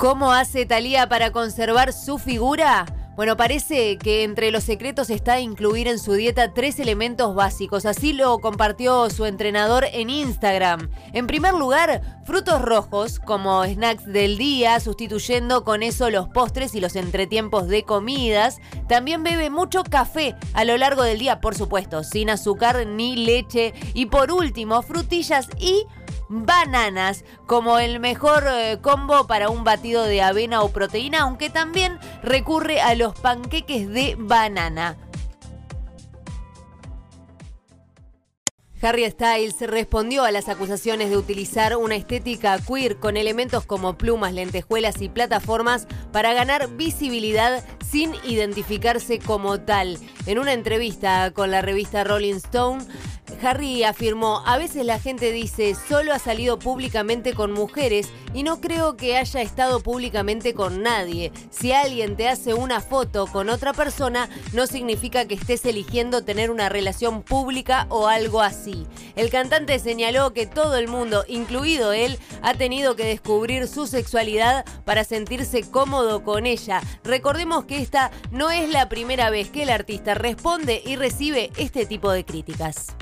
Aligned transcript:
¿Cómo 0.00 0.32
hace 0.32 0.64
Talía 0.64 1.10
para 1.10 1.30
conservar 1.30 1.92
su 1.92 2.16
figura? 2.16 2.86
Bueno, 3.16 3.36
parece 3.36 3.98
que 3.98 4.22
entre 4.22 4.50
los 4.50 4.64
secretos 4.64 5.10
está 5.10 5.40
incluir 5.40 5.88
en 5.88 5.98
su 5.98 6.14
dieta 6.14 6.54
tres 6.54 6.78
elementos 6.80 7.34
básicos. 7.34 7.84
Así 7.84 8.14
lo 8.14 8.38
compartió 8.38 9.10
su 9.10 9.26
entrenador 9.26 9.84
en 9.92 10.08
Instagram. 10.08 10.88
En 11.12 11.26
primer 11.26 11.52
lugar, 11.52 12.00
frutos 12.24 12.62
rojos 12.62 13.18
como 13.18 13.62
snacks 13.62 14.06
del 14.06 14.38
día, 14.38 14.80
sustituyendo 14.80 15.64
con 15.64 15.82
eso 15.82 16.08
los 16.08 16.28
postres 16.28 16.74
y 16.74 16.80
los 16.80 16.96
entretiempos 16.96 17.68
de 17.68 17.82
comidas. 17.82 18.58
También 18.88 19.22
bebe 19.22 19.50
mucho 19.50 19.84
café 19.84 20.34
a 20.54 20.64
lo 20.64 20.78
largo 20.78 21.02
del 21.02 21.18
día, 21.18 21.42
por 21.42 21.54
supuesto, 21.54 22.04
sin 22.04 22.30
azúcar 22.30 22.86
ni 22.86 23.16
leche. 23.16 23.74
Y 23.92 24.06
por 24.06 24.32
último, 24.32 24.80
frutillas 24.80 25.46
y 25.58 25.84
bananas 26.30 27.24
como 27.46 27.78
el 27.80 27.98
mejor 28.00 28.44
eh, 28.48 28.78
combo 28.80 29.26
para 29.26 29.50
un 29.50 29.64
batido 29.64 30.04
de 30.04 30.22
avena 30.22 30.62
o 30.62 30.70
proteína, 30.70 31.22
aunque 31.22 31.50
también 31.50 31.98
recurre 32.22 32.80
a 32.80 32.94
los 32.94 33.14
panqueques 33.18 33.88
de 33.88 34.16
banana. 34.18 34.96
Harry 38.82 39.10
Styles 39.10 39.60
respondió 39.60 40.24
a 40.24 40.30
las 40.30 40.48
acusaciones 40.48 41.10
de 41.10 41.18
utilizar 41.18 41.76
una 41.76 41.96
estética 41.96 42.58
queer 42.58 42.96
con 42.96 43.18
elementos 43.18 43.66
como 43.66 43.98
plumas, 43.98 44.32
lentejuelas 44.32 45.02
y 45.02 45.10
plataformas 45.10 45.86
para 46.12 46.32
ganar 46.32 46.76
visibilidad 46.76 47.62
sin 47.86 48.14
identificarse 48.24 49.18
como 49.18 49.60
tal. 49.60 49.98
En 50.24 50.38
una 50.38 50.54
entrevista 50.54 51.30
con 51.32 51.50
la 51.50 51.60
revista 51.60 52.04
Rolling 52.04 52.36
Stone, 52.36 52.82
Harry 53.42 53.84
afirmó, 53.84 54.42
a 54.46 54.58
veces 54.58 54.84
la 54.84 54.98
gente 54.98 55.32
dice, 55.32 55.74
solo 55.88 56.12
ha 56.12 56.18
salido 56.18 56.58
públicamente 56.58 57.34
con 57.34 57.52
mujeres 57.52 58.08
y 58.34 58.42
no 58.42 58.60
creo 58.60 58.96
que 58.96 59.16
haya 59.16 59.40
estado 59.40 59.80
públicamente 59.80 60.54
con 60.54 60.82
nadie. 60.82 61.32
Si 61.50 61.72
alguien 61.72 62.16
te 62.16 62.28
hace 62.28 62.54
una 62.54 62.80
foto 62.80 63.26
con 63.26 63.48
otra 63.48 63.72
persona, 63.72 64.28
no 64.52 64.66
significa 64.66 65.26
que 65.26 65.34
estés 65.34 65.64
eligiendo 65.64 66.22
tener 66.22 66.50
una 66.50 66.68
relación 66.68 67.22
pública 67.22 67.86
o 67.88 68.08
algo 68.08 68.40
así. 68.42 68.86
El 69.16 69.30
cantante 69.30 69.78
señaló 69.78 70.32
que 70.32 70.46
todo 70.46 70.76
el 70.76 70.88
mundo, 70.88 71.24
incluido 71.28 71.92
él, 71.92 72.18
ha 72.42 72.54
tenido 72.54 72.96
que 72.96 73.04
descubrir 73.04 73.66
su 73.68 73.86
sexualidad 73.86 74.64
para 74.84 75.04
sentirse 75.04 75.62
cómodo 75.62 76.22
con 76.22 76.46
ella. 76.46 76.82
Recordemos 77.04 77.64
que 77.64 77.78
esta 77.78 78.10
no 78.30 78.50
es 78.50 78.68
la 78.70 78.88
primera 78.88 79.30
vez 79.30 79.50
que 79.50 79.62
el 79.62 79.70
artista 79.70 80.14
responde 80.14 80.82
y 80.84 80.96
recibe 80.96 81.50
este 81.56 81.86
tipo 81.86 82.10
de 82.10 82.24
críticas. 82.24 82.94